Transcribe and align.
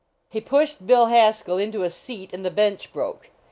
He 0.31 0.41
pushed 0.41 0.87
Bill 0.87 1.05
Haskell 1.13 1.59
into 1.59 1.83
a 1.83 1.91
seat 1.91 2.33
and 2.33 2.43
the 2.43 2.49
bench 2.49 2.91
broke. 2.91 3.29